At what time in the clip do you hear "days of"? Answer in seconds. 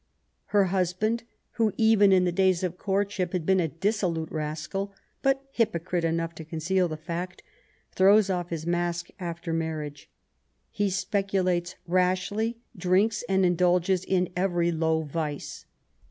2.31-2.75